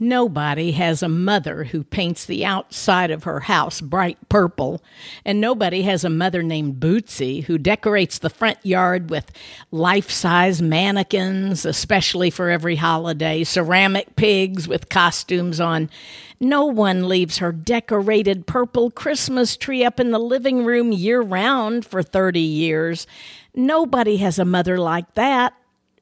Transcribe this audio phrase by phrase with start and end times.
[0.00, 4.80] Nobody has a mother who paints the outside of her house bright purple,
[5.24, 9.32] and nobody has a mother named Bootsy who decorates the front yard with
[9.72, 15.90] life size mannequins, especially for every holiday, ceramic pigs with costumes on.
[16.38, 21.84] No one leaves her decorated purple Christmas tree up in the living room year round
[21.84, 23.08] for 30 years.
[23.52, 25.54] Nobody has a mother like that,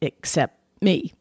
[0.02, 1.14] except me.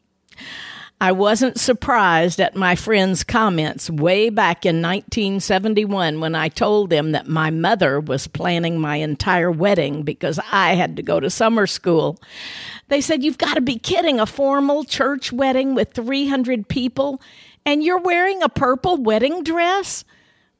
[0.98, 7.12] I wasn't surprised at my friends' comments way back in 1971 when I told them
[7.12, 11.66] that my mother was planning my entire wedding because I had to go to summer
[11.66, 12.18] school.
[12.88, 17.20] They said, You've got to be kidding, a formal church wedding with 300 people,
[17.66, 20.02] and you're wearing a purple wedding dress?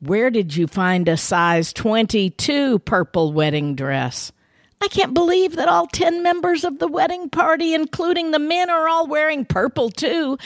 [0.00, 4.32] Where did you find a size 22 purple wedding dress?
[4.80, 8.88] I can't believe that all 10 members of the wedding party, including the men, are
[8.88, 10.38] all wearing purple too.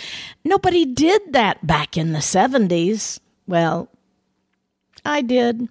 [0.45, 3.20] Nobody did that back in the 70s.
[3.47, 3.89] Well,
[5.05, 5.69] I did.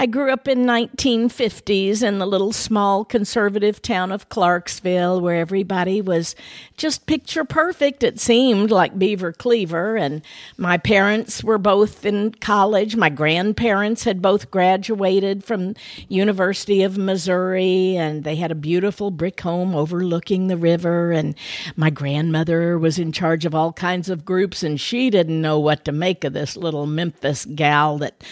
[0.00, 6.00] I grew up in 1950s in the little small conservative town of Clarksville where everybody
[6.00, 6.36] was
[6.76, 9.96] just picture perfect it seemed like Beaver Cleaver.
[9.96, 10.22] And
[10.56, 12.94] my parents were both in college.
[12.94, 15.74] My grandparents had both graduated from
[16.06, 21.10] University of Missouri and they had a beautiful brick home overlooking the river.
[21.10, 21.34] And
[21.74, 25.84] my grandmother was in charge of all kinds of groups and she didn't know what
[25.86, 28.22] to make of this little Memphis gal that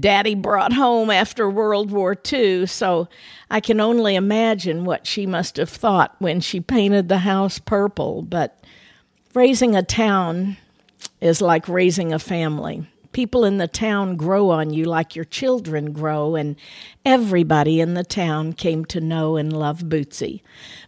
[0.00, 3.08] daddy brought home home after World War II, so
[3.50, 8.22] I can only imagine what she must have thought when she painted the house purple.
[8.22, 8.64] But
[9.32, 10.56] raising a town
[11.20, 12.84] is like raising a family.
[13.12, 16.56] People in the town grow on you like your children grow, and
[17.08, 20.42] everybody in the town came to know and love Bootsy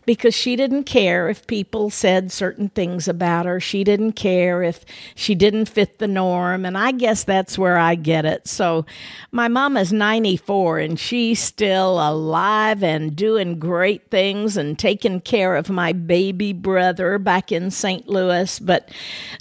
[0.05, 3.59] because she didn't care if people said certain things about her.
[3.59, 6.67] She didn't care if she didn't fit the norm.
[6.67, 8.47] And I guess that's where I get it.
[8.47, 8.85] So
[9.33, 15.57] my mom is 94 and she's still alive and doing great things and taking care
[15.57, 18.07] of my baby brother back in St.
[18.09, 18.59] Louis.
[18.59, 18.91] But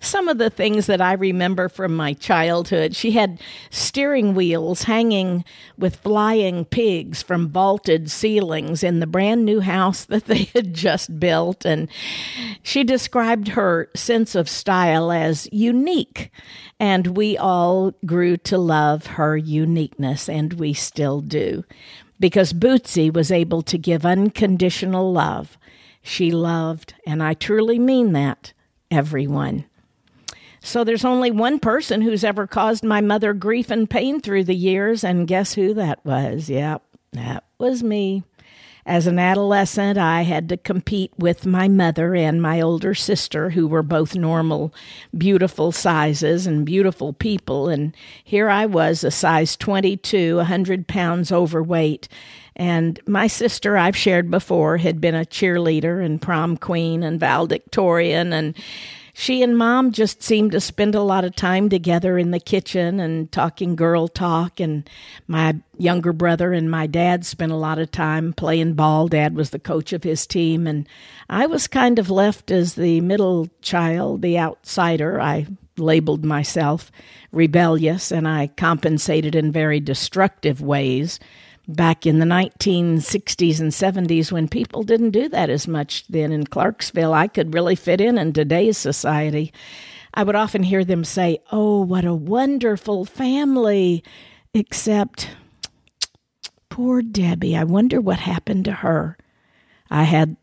[0.02, 5.44] some of the things that I remember from my childhood, she had steering wheels hanging
[5.78, 11.20] with flying pigs from vaulted ceilings in the brand new house that they had just
[11.20, 11.66] built.
[11.66, 11.90] And
[12.64, 16.32] she described her sense of style as unique.
[16.80, 21.64] And we all grew to love her uniqueness, and we still do.
[22.20, 25.58] Because Bootsy was able to give unconditional love.
[26.02, 28.54] She loved, and I truly mean that,
[28.90, 29.66] everyone.
[30.62, 34.56] So there's only one person who's ever caused my mother grief and pain through the
[34.56, 36.50] years, and guess who that was?
[36.50, 36.84] Yep,
[37.14, 38.24] that was me.
[38.86, 43.68] As an adolescent, I had to compete with my mother and my older sister, who
[43.68, 44.74] were both normal,
[45.16, 47.70] beautiful sizes and beautiful people.
[47.70, 52.08] And here I was, a size 22, 100 pounds overweight.
[52.56, 58.34] And my sister, I've shared before, had been a cheerleader and prom queen and valedictorian.
[58.34, 58.56] And
[59.20, 63.02] she and mom just seemed to spend a lot of time together in the kitchen
[63.02, 64.62] and talking girl talk.
[64.62, 64.90] And
[65.28, 69.10] my younger brother and my dad spent a lot of time playing ball.
[69.10, 70.66] Dad was the coach of his team.
[70.66, 70.88] And
[71.30, 75.20] I was kind of left as the middle child, the outsider.
[75.20, 75.48] I
[75.78, 76.90] labeled myself
[77.34, 81.20] rebellious and I compensated in very destructive ways
[81.76, 86.46] back in the 1960s and 70s when people didn't do that as much then in
[86.46, 87.14] Clarksville.
[87.14, 89.54] I could really fit in in today's society.
[90.14, 94.04] I would often hear them say, Oh, what a wonderful family.
[94.54, 95.30] Except,
[96.70, 99.16] poor Debbie, I wonder what happened to her.
[99.92, 100.38] I had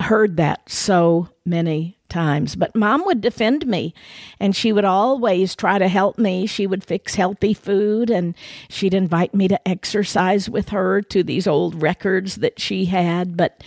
[0.00, 2.56] heard that so many times.
[2.56, 3.94] But mom would defend me
[4.38, 6.46] and she would always try to help me.
[6.46, 8.34] She would fix healthy food and
[8.68, 13.36] she'd invite me to exercise with her to these old records that she had.
[13.36, 13.62] But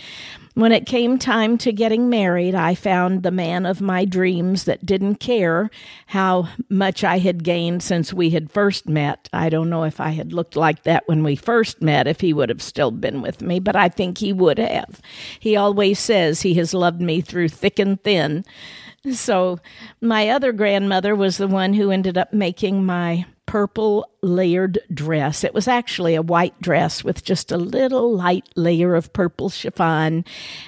[0.54, 4.86] when it came time to getting married, I found the man of my dreams that
[4.86, 5.68] didn't care
[6.06, 9.28] how much I had gained since we had first met.
[9.32, 12.32] I don't know if I had looked like that when we first met, if he
[12.32, 15.00] would have still been with me, but I think he would have.
[15.40, 18.44] He always says he has loved me through thick and thin
[19.12, 19.58] So,
[20.00, 25.44] my other grandmother was the one who ended up making my purple layered dress.
[25.44, 30.24] It was actually a white dress with just a little light layer of purple chiffon,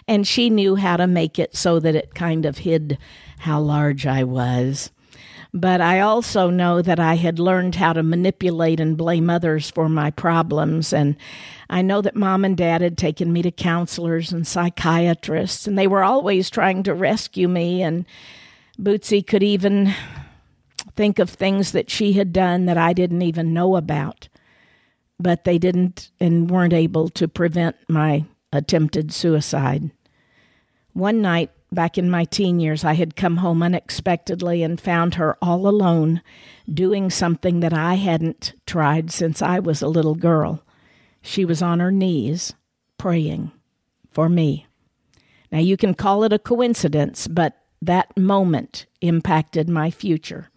[0.06, 2.98] and she knew how to make it so that it kind of hid
[3.38, 4.90] how large I was.
[5.56, 9.88] But I also know that I had learned how to manipulate and blame others for
[9.88, 10.92] my problems.
[10.92, 11.16] And
[11.70, 15.86] I know that mom and dad had taken me to counselors and psychiatrists, and they
[15.86, 17.82] were always trying to rescue me.
[17.82, 18.04] And
[18.78, 19.94] Bootsy could even
[20.94, 24.28] think of things that she had done that I didn't even know about.
[25.18, 29.90] But they didn't and weren't able to prevent my attempted suicide.
[30.96, 35.36] One night, Back in my teen years, I had come home unexpectedly and found her
[35.42, 36.22] all alone
[36.72, 40.64] doing something that I hadn't tried since I was a little girl.
[41.20, 42.54] She was on her knees
[42.98, 43.50] praying
[44.12, 44.66] for me.
[45.50, 50.50] Now, you can call it a coincidence, but that moment impacted my future.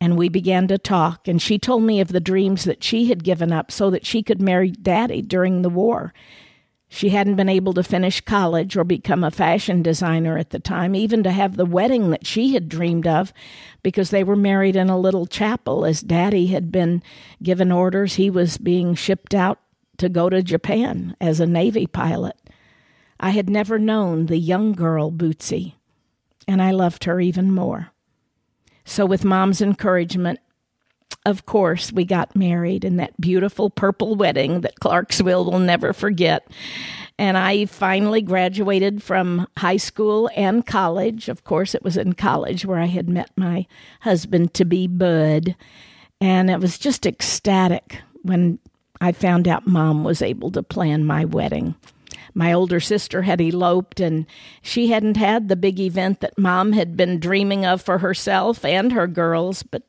[0.00, 3.24] And we began to talk, and she told me of the dreams that she had
[3.24, 6.14] given up so that she could marry Daddy during the war.
[6.88, 10.94] She hadn't been able to finish college or become a fashion designer at the time,
[10.94, 13.32] even to have the wedding that she had dreamed of,
[13.82, 17.02] because they were married in a little chapel as daddy had been
[17.42, 18.14] given orders.
[18.14, 19.60] He was being shipped out
[19.98, 22.36] to go to Japan as a Navy pilot.
[23.20, 25.74] I had never known the young girl, Bootsy,
[26.46, 27.90] and I loved her even more.
[28.84, 30.40] So, with mom's encouragement,
[31.26, 36.48] of course, we got married in that beautiful purple wedding that Clarksville will never forget.
[37.18, 41.28] And I finally graduated from high school and college.
[41.28, 43.66] Of course, it was in college where I had met my
[44.00, 45.54] husband to be Bud.
[46.20, 48.58] And it was just ecstatic when
[49.00, 51.74] I found out mom was able to plan my wedding.
[52.34, 54.26] My older sister had eloped, and
[54.62, 58.92] she hadn't had the big event that mom had been dreaming of for herself and
[58.92, 59.82] her girls, but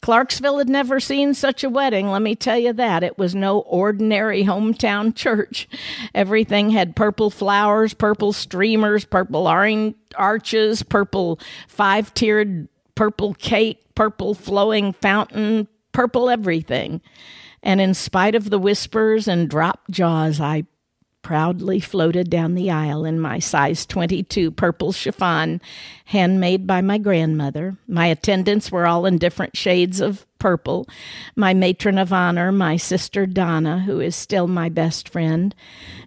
[0.00, 3.02] Clarksville had never seen such a wedding, let me tell you that.
[3.02, 5.68] It was no ordinary hometown church.
[6.14, 9.46] Everything had purple flowers, purple streamers, purple
[10.16, 17.00] arches, purple five tiered purple cake, purple flowing fountain, purple everything.
[17.62, 20.64] And in spite of the whispers and dropped jaws, I
[21.28, 25.60] proudly floated down the aisle in my size 22 purple chiffon,
[26.06, 27.76] handmade by my grandmother.
[27.86, 30.88] My attendants were all in different shades of purple.
[31.36, 35.54] My matron of honor, my sister Donna, who is still my best friend.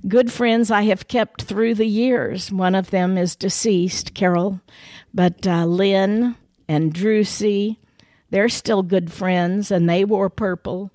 [0.08, 2.52] Good friends I have kept through the years.
[2.52, 4.60] One of them is deceased, Carol,
[5.14, 6.36] but uh, Lynn
[6.68, 7.78] and Drusy,
[8.32, 10.90] they're still good friends, and they wore purple.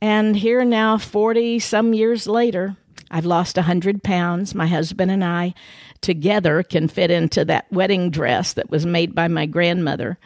[0.00, 2.76] And here now, 40 some years later,
[3.10, 4.54] I've lost a 100 pounds.
[4.54, 5.54] My husband and I
[6.00, 10.18] together can fit into that wedding dress that was made by my grandmother.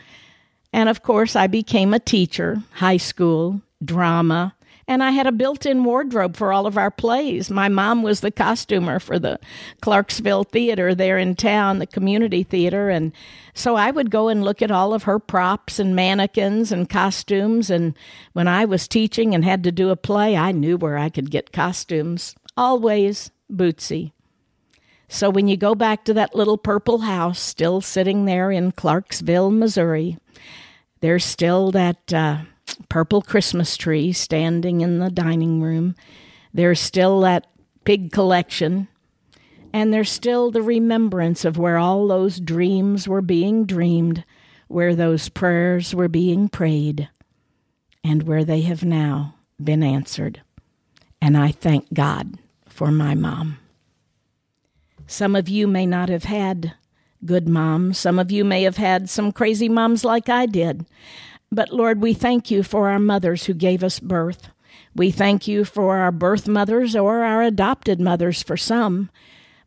[0.72, 4.54] And of course, I became a teacher, high school, drama,
[4.88, 7.50] and I had a built in wardrobe for all of our plays.
[7.50, 9.38] My mom was the costumer for the
[9.82, 12.88] Clarksville Theater there in town, the community theater.
[12.88, 13.12] And
[13.52, 17.68] so I would go and look at all of her props and mannequins and costumes.
[17.68, 17.94] And
[18.32, 21.30] when I was teaching and had to do a play, I knew where I could
[21.30, 24.12] get costumes always Bootsy.
[25.08, 29.50] So when you go back to that little purple house still sitting there in Clarksville,
[29.50, 30.18] Missouri,
[31.00, 32.38] there's still that uh,
[32.90, 35.94] purple Christmas tree standing in the dining room.
[36.52, 37.46] There's still that
[37.84, 38.88] pig collection.
[39.72, 44.24] And there's still the remembrance of where all those dreams were being dreamed,
[44.66, 47.08] where those prayers were being prayed,
[48.02, 50.42] and where they have now been answered.
[51.20, 52.38] And I thank God
[52.78, 53.58] for my mom.
[55.08, 56.74] Some of you may not have had
[57.24, 57.98] good moms.
[57.98, 60.86] Some of you may have had some crazy moms like I did.
[61.50, 64.50] But Lord, we thank you for our mothers who gave us birth.
[64.94, 69.10] We thank you for our birth mothers or our adopted mothers for some.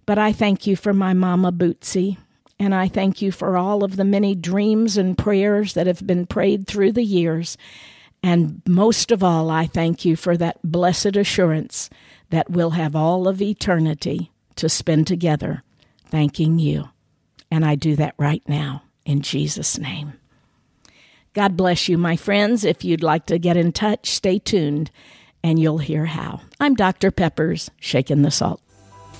[0.05, 2.15] But I thank you for my mama Bootsy.
[2.57, 6.27] And I thank you for all of the many dreams and prayers that have been
[6.27, 7.57] prayed through the years.
[8.23, 11.89] And most of all, I thank you for that blessed assurance
[12.31, 15.63] that we'll have all of eternity to spend together
[16.07, 16.89] thanking you.
[17.49, 20.13] And I do that right now in Jesus' name.
[21.33, 22.65] God bless you, my friends.
[22.65, 24.91] If you'd like to get in touch, stay tuned
[25.43, 26.41] and you'll hear how.
[26.59, 27.11] I'm Dr.
[27.11, 28.61] Peppers, shaking the salt.